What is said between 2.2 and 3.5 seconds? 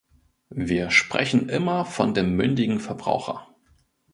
mündigen Verbraucher.